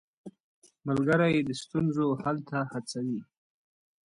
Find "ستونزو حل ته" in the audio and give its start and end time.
1.63-2.59